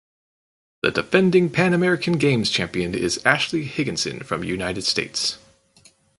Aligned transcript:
The 0.81 0.89
defending 0.89 1.51
Pan 1.51 1.75
American 1.75 2.13
Games 2.13 2.49
champion 2.49 2.95
is 2.95 3.23
Ashley 3.23 3.65
Higginson 3.65 4.21
from 4.23 4.43
United 4.43 4.81
States. 4.83 5.37